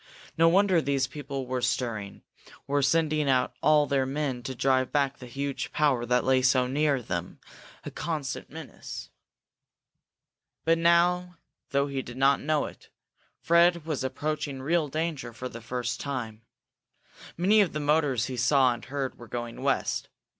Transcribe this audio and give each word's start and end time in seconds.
No 0.35 0.49
wonder 0.49 0.81
these 0.81 1.05
people 1.05 1.45
were 1.45 1.61
stirring, 1.61 2.23
were 2.65 2.81
sending 2.81 3.29
out 3.29 3.53
all 3.61 3.85
their 3.85 4.07
men 4.07 4.41
to 4.41 4.55
drive 4.55 4.91
back 4.91 5.19
the 5.19 5.27
huge 5.27 5.71
power 5.71 6.07
that 6.07 6.23
lay 6.23 6.41
so 6.41 6.65
near 6.65 7.03
them, 7.03 7.39
a 7.83 7.91
constant 7.91 8.49
menace! 8.49 9.11
But 10.65 10.79
now, 10.79 11.37
though 11.69 11.85
he 11.85 12.01
did 12.01 12.17
not 12.17 12.41
know 12.41 12.65
it, 12.65 12.89
Fred 13.41 13.85
was 13.85 14.03
approaching 14.03 14.63
real 14.63 14.87
danger 14.87 15.33
for 15.33 15.47
the 15.47 15.61
first 15.61 15.99
time. 15.99 16.41
Many 17.37 17.61
of 17.61 17.71
the 17.71 17.79
motors 17.79 18.25
he 18.25 18.37
saw 18.37 18.73
and 18.73 18.83
heard 18.83 19.19
were 19.19 19.27
going 19.27 19.61
west. 19.61 20.09